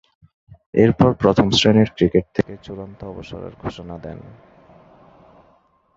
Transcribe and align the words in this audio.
এরপর 0.73 1.09
প্রথম-শ্রেণীর 1.13 1.89
ক্রিকেট 1.95 2.25
থেকে 2.35 2.53
চূড়ান্ত 2.63 2.99
অবসরের 3.03 3.53
ঘোষণা 3.55 3.95
দেন। 3.97 4.19